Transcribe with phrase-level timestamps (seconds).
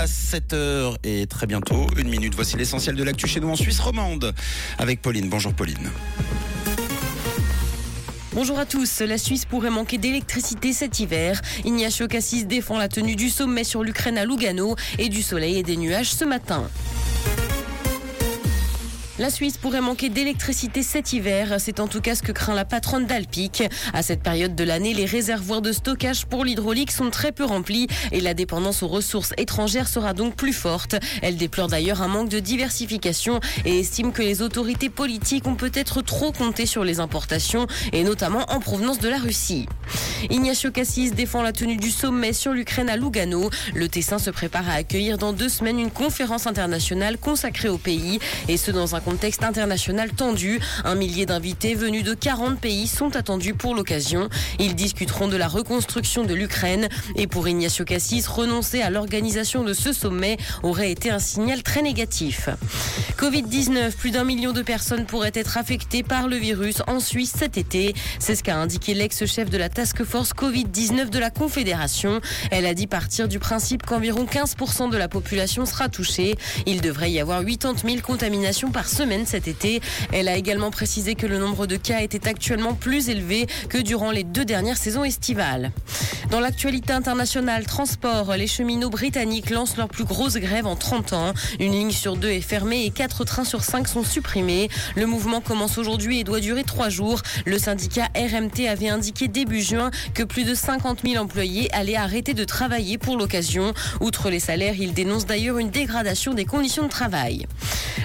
[0.00, 2.34] à 7h et très bientôt, une minute.
[2.34, 4.32] Voici l'essentiel de l'actu chez nous en Suisse romande
[4.78, 5.28] avec Pauline.
[5.28, 5.90] Bonjour Pauline.
[8.32, 9.00] Bonjour à tous.
[9.00, 11.42] La Suisse pourrait manquer d'électricité cet hiver.
[11.66, 15.62] Ignacio Cassis défend la tenue du sommet sur l'Ukraine à Lugano et du soleil et
[15.62, 16.70] des nuages ce matin.
[19.20, 21.56] La Suisse pourrait manquer d'électricité cet hiver.
[21.58, 23.62] C'est en tout cas ce que craint la patronne d'Alpic.
[23.92, 27.86] À cette période de l'année, les réservoirs de stockage pour l'hydraulique sont très peu remplis
[28.12, 30.96] et la dépendance aux ressources étrangères sera donc plus forte.
[31.20, 36.00] Elle déplore d'ailleurs un manque de diversification et estime que les autorités politiques ont peut-être
[36.00, 39.66] trop compté sur les importations et notamment en provenance de la Russie.
[40.30, 43.50] Ignacio Cassis défend la tenue du sommet sur l'Ukraine à Lugano.
[43.74, 48.18] Le Tessin se prépare à accueillir dans deux semaines une conférence internationale consacrée au pays
[48.48, 50.60] et ce dans un contexte international tendu.
[50.84, 54.28] Un millier d'invités venus de 40 pays sont attendus pour l'occasion.
[54.60, 59.72] Ils discuteront de la reconstruction de l'Ukraine et pour Ignacio Cassis, renoncer à l'organisation de
[59.72, 62.50] ce sommet aurait été un signal très négatif.
[63.18, 67.58] Covid-19, plus d'un million de personnes pourraient être affectées par le virus en Suisse cet
[67.58, 67.94] été.
[68.20, 72.20] C'est ce qu'a indiqué l'ex-chef de la Task Force Covid-19 de la Confédération.
[72.52, 76.36] Elle a dit partir du principe qu'environ 15% de la population sera touchée.
[76.66, 79.80] Il devrait y avoir 80 000 contaminations par semaine cet été.
[80.12, 84.10] Elle a également précisé que le nombre de cas était actuellement plus élevé que durant
[84.10, 85.72] les deux dernières saisons estivales.
[86.30, 91.32] Dans l'actualité internationale, transport, les cheminots britanniques lancent leur plus grosse grève en 30 ans.
[91.58, 94.68] Une ligne sur deux est fermée et quatre trains sur cinq sont supprimés.
[94.96, 97.22] Le mouvement commence aujourd'hui et doit durer trois jours.
[97.46, 102.34] Le syndicat RMT avait indiqué début juin que plus de 50 000 employés allaient arrêter
[102.34, 103.72] de travailler pour l'occasion.
[104.00, 107.46] Outre les salaires, ils dénoncent d'ailleurs une dégradation des conditions de travail.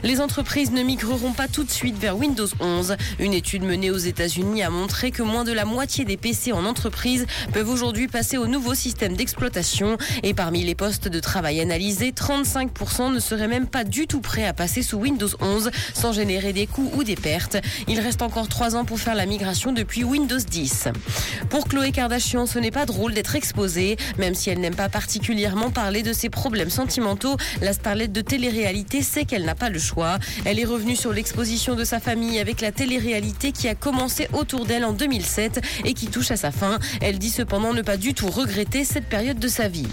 [0.03, 2.95] Les entreprises ne migreront pas tout de suite vers Windows 11.
[3.19, 6.65] Une étude menée aux États-Unis a montré que moins de la moitié des PC en
[6.65, 9.97] entreprise peuvent aujourd'hui passer au nouveau système d'exploitation.
[10.23, 14.45] Et parmi les postes de travail analysés, 35% ne seraient même pas du tout prêts
[14.45, 17.57] à passer sous Windows 11 sans générer des coûts ou des pertes.
[17.87, 20.89] Il reste encore trois ans pour faire la migration depuis Windows 10.
[21.49, 23.97] Pour Chloé Kardashian, ce n'est pas drôle d'être exposée.
[24.19, 29.01] Même si elle n'aime pas particulièrement parler de ses problèmes sentimentaux, la starlette de télé-réalité
[29.01, 30.19] sait qu'elle n'a pas le choix.
[30.45, 34.65] Elle est revenue sur l'exposition de sa famille avec la télé-réalité qui a commencé autour
[34.65, 36.79] d'elle en 2007 et qui touche à sa fin.
[36.99, 39.87] Elle dit cependant ne pas du tout regretter cette période de sa vie.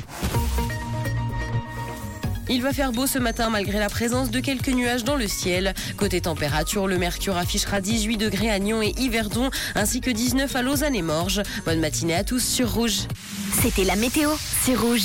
[2.49, 5.73] Il va faire beau ce matin malgré la présence de quelques nuages dans le ciel.
[5.97, 10.63] Côté température, le mercure affichera 18 degrés à Nyon et Yverdon ainsi que 19 à
[10.63, 11.43] Lausanne et Morges.
[11.65, 13.07] Bonne matinée à tous sur Rouge.
[13.63, 14.31] C'était la météo,
[14.65, 15.01] c'est Rouge.